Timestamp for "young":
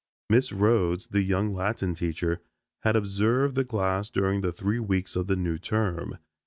1.21-1.53